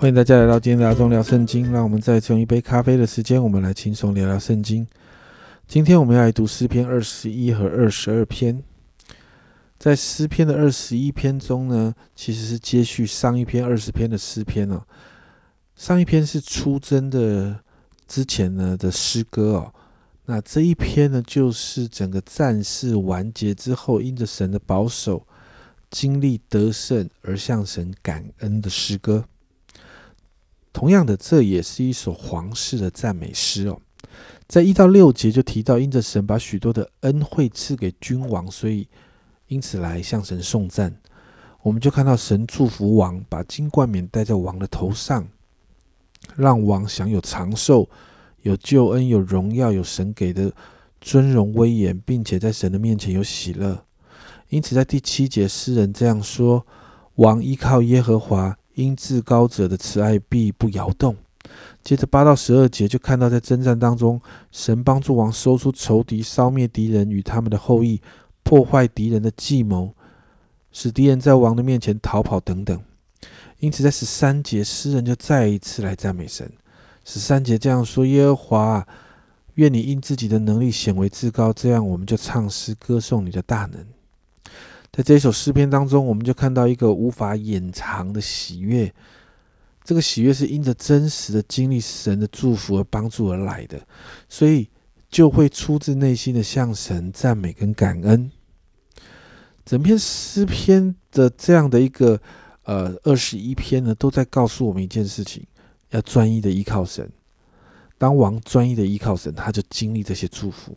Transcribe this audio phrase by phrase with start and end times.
[0.00, 1.70] 欢迎大家来到今天的阿忠聊圣经。
[1.70, 4.88] 让我们再用一杯咖啡的时间，我们来轻松聊聊圣经。
[5.66, 8.64] 今天我们要来读诗篇二十一和二十二篇。
[9.78, 14.82] 在诗篇的二十一篇中呢，其实是接续上一篇二十篇的诗篇哦。
[15.76, 17.60] 上一篇是出征的
[18.08, 19.74] 之前呢的诗歌哦，
[20.24, 25.26] 那这一篇呢，就是整个战事完结之后，因着神的保守，
[25.90, 29.26] 经历得胜而向神感恩的诗歌。
[30.72, 33.80] 同样的，这也是一首皇室的赞美诗哦。
[34.46, 38.88] 在一到六节就提到，因着神把许多的恩惠赐给君王，所以
[39.48, 40.96] 因此来向神颂赞。
[41.62, 45.28] 我们就看到神祝福王，把金冠冕戴在王的头上，
[46.36, 47.88] 让王享有长寿、
[48.42, 50.52] 有救恩、有荣耀、有神给的
[51.00, 53.84] 尊荣威严，并且在神的面前有喜乐。
[54.48, 56.66] 因此，在第七节，诗人这样说：
[57.16, 58.56] 王依靠耶和华。
[58.80, 61.14] 因至高者的慈爱必不摇动。
[61.82, 68.00] 接着八到十二节就看到，在征战当中，神帮助王收出仇敌，烧灭敌人与他们的后裔，
[68.42, 69.94] 破坏敌人的计谋，
[70.72, 72.80] 使敌人在王的面前逃跑等等。
[73.58, 76.50] 因此，在十三节，诗人就再一次来赞美神。
[77.04, 78.86] 十三节这样说：“耶和华，
[79.54, 83.84] 愿你因自己的能力显为至高。”这样，我们就唱诗歌颂你的大能。
[84.92, 88.92] 在这一首诗篇当中，我们就看到一个无法掩藏的喜悦。
[89.84, 93.80] 这个喜悦是因着真实的经历神的祝福而帮助而来的，
[94.28, 94.68] 所以
[95.08, 98.30] 就会出自内心的向神赞美跟感恩。
[99.64, 102.20] 整篇诗篇的这样的一个
[102.64, 105.44] 呃二十一篇呢，都在告诉我们一件事情：
[105.90, 107.08] 要专一的依靠神。
[107.96, 110.76] 当王专一的依靠神，他就经历这些祝福。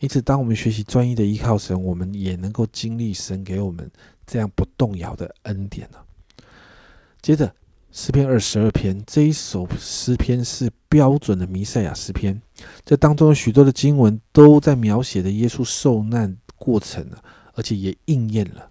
[0.00, 3.88] 因此，当我们学习专一的依靠神，我们也能够经历神给我们
[4.26, 6.04] 这样不动摇的恩典了。
[7.20, 7.54] 接着，
[7.92, 12.40] 诗篇二十二篇这一首诗篇是标准的弥赛亚诗篇，
[12.84, 17.22] 这当中有许多的经文都在描写的耶稣受难过程了，
[17.54, 18.70] 而且也应验了。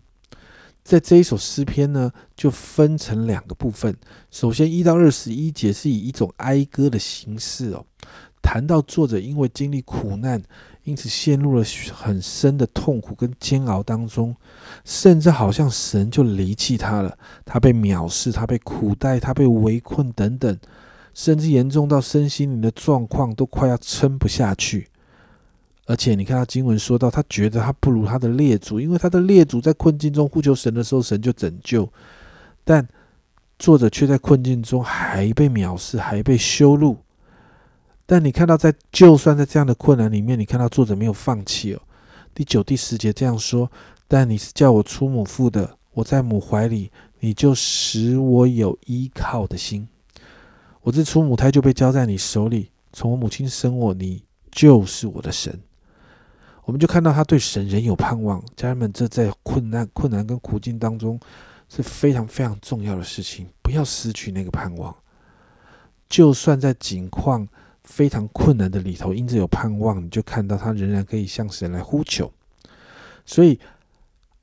[0.83, 3.95] 在这一首诗篇呢，就分成两个部分。
[4.31, 7.85] 首先，一到二十一节是以一种哀歌的形式哦，
[8.41, 10.41] 谈到作者因为经历苦难。
[10.85, 11.63] 因此陷入了
[11.93, 14.35] 很深的痛苦跟煎熬当中，
[14.83, 20.57] 甚至好像神就离弃他了，他被藐视，他被苦待，他被围困等等，
[21.13, 24.87] 甚至严重到身心灵的状况都快要撑不下去。
[25.85, 31.87] 而且你看他经文说到，他觉得他不如他的列祖，因为他的列祖在困境中呼求神的时候，神就拯救，
[32.63, 32.87] 但
[33.59, 36.97] 作者却在困境中还被藐视，还被羞辱。
[38.11, 41.81] 但你看到，在就算在这样的困难里面，你看到作者没有放弃哦。
[42.33, 43.71] 第九、第十节这样说
[44.09, 49.87] ：“但你是叫我出母腹的，我在母怀里，你就使我有依靠的心。
[50.81, 55.61] 我自出母胎就被交在你手里，从我母亲生我，你就是我的神。”
[56.65, 58.43] 我们就看到他对神仍有盼望。
[58.55, 61.19] 家人们，这在困难、困难跟苦境当中
[61.69, 64.95] 是非常非常重要的事情，不要失去那个盼望。
[66.09, 67.47] 就算在境况。
[67.89, 72.31] 非常困难的里头，因着有盼望，你就看到他仍然可以向神来呼求。
[73.25, 73.59] 所以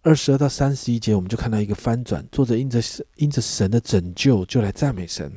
[0.02, 2.82] 二十二到三十一节，我们就看到一个翻转，作者因着
[3.14, 5.32] 因着神的拯救，就来赞美神。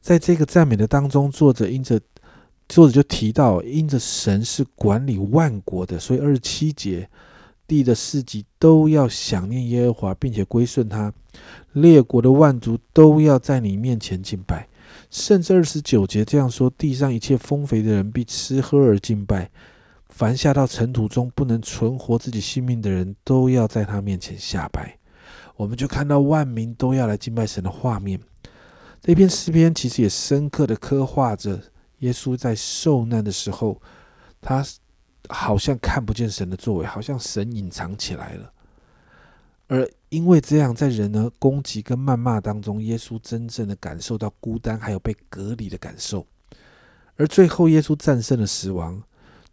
[0.00, 2.00] 在这个赞美的当中，作者因着
[2.68, 7.08] 作者就提到，因着神是管理万国的，所以二十七节
[7.66, 11.12] 地的四极都要想念耶和华，并且归顺他，
[11.72, 14.66] 列国的万族都要在你面前敬拜。
[15.10, 19.50] 甚至二十九节这样说：地上一切丰肥的人必吃喝而敬拜，
[20.08, 24.96] 凡下到尘土中不能存活自己性命的人，都要在他面前下拜。
[25.56, 28.18] 我们就看到万民都要来敬拜神的画面。
[29.02, 31.60] 这篇诗篇其实也深刻的刻画着
[31.98, 33.80] 耶稣在受难的时候，
[34.40, 34.64] 他
[35.28, 38.52] 好像看不见神的作为，好像神隐藏起来了，
[39.70, 39.90] 而。
[40.10, 46.26] 因为这样，在人的攻击跟谩骂当中，耶稣真正的感受到孤单，还有被隔离的感受。
[47.14, 49.00] 而最后，耶稣战胜了死亡，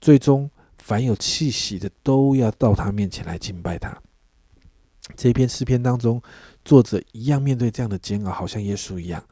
[0.01, 0.49] 最终
[0.79, 3.95] 凡有气息的都要到他面前来敬拜他。
[5.15, 6.19] 这篇诗篇当中，
[6.65, 9.23] 作者一样面对这样的煎熬，好像耶稣一样。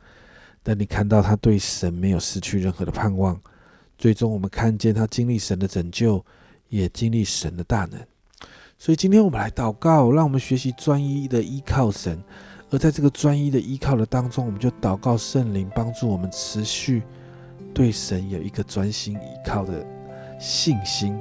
[0.62, 3.42] 但你看到他对神没有失去任何的盼望。
[3.98, 6.24] 最终，我们看见他经历神的拯救，
[6.70, 8.00] 也经历神的大能。
[8.86, 12.24] 所以今天我们来祷告，让我们学习专一的依靠神。
[12.70, 17.02] 而在这个专一的依靠的当中，我们就祷告圣灵帮助我们持续
[17.74, 19.84] 对神有一个专心依靠的
[20.40, 21.20] 信心。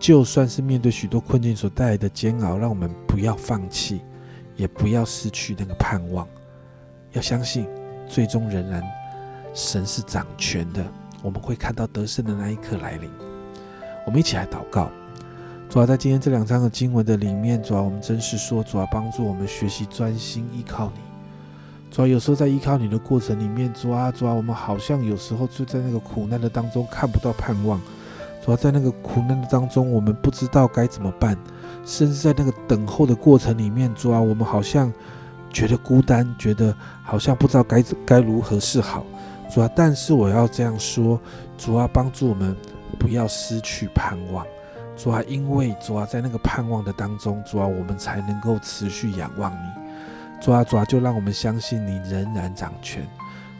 [0.00, 4.00] 就算是面对许多困境所带来的煎熬，让我们不要放弃，
[4.56, 6.26] 也不要失去那个盼望。
[7.12, 7.68] 要相信
[8.08, 8.82] 最终仍然
[9.52, 10.82] 神是掌权的，
[11.22, 13.10] 我们会看到得胜的那一刻来临。
[14.06, 14.90] 我们一起来祷告，
[15.76, 21.00] 主要在今天这两章的经文的里面，主要我们真是说，主要帮助我们学习专心依靠你。
[21.90, 27.78] 主要有时候在依靠你的过程里面，主啊主啊，我们好像有时候就在那个苦难的当中看不到盼望。
[28.42, 31.36] 主要在那个苦难的当中，我们不知道该怎么办，
[31.84, 34.90] 甚至在那个等候的过程里面，主啊，我们好像
[35.52, 39.04] 觉得孤单，觉得好像不知道该该如何是好。
[39.50, 41.20] 主啊，但是我要这样说，
[41.58, 42.56] 主啊，帮助我们
[42.98, 44.42] 不要失去盼望。
[44.96, 49.68] 主啊，因为主啊，在那个盼望的当中，主啊，我们才能够持续仰望你。
[50.40, 53.06] 主啊，主啊，就让我们相信你仍然掌权。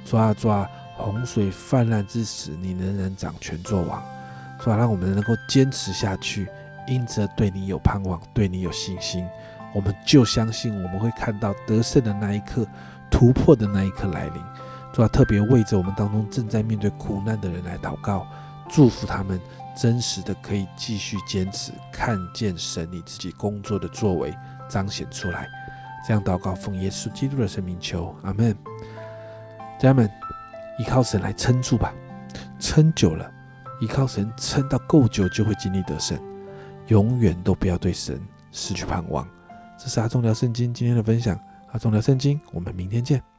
[0.05, 0.67] 主啊，主啊，
[0.97, 4.03] 洪水泛滥之时，你仍然掌权作王。
[4.59, 6.49] 主啊，让我们能够坚持下去，
[6.87, 9.29] 因着对你有盼望，对你有信心，
[9.75, 12.67] 我们就相信我们会看到得胜的那一刻，
[13.11, 14.43] 突破的那一刻来临。
[14.94, 18.27] 主啊，特别为着我们当中正在面对苦难的人来祷告，
[18.71, 19.38] 祝福他们
[19.76, 24.34] 真实的可以继续坚持，看见神你自己工作的作为
[24.69, 25.46] 彰显出来。
[26.06, 28.56] 这样祷告，奉耶稣基督的生命求，阿门。
[29.78, 30.11] 家人们，
[30.78, 31.93] 依靠神来撑住吧，
[32.58, 33.31] 撑久了。
[33.81, 36.19] 依靠神撑到够久，就会经历得胜。
[36.87, 38.19] 永远都不要对神
[38.52, 39.28] 失去盼望。
[39.76, 41.38] 这是阿忠聊圣经今天的分享。
[41.73, 43.36] 阿忠聊圣经，我们明天见。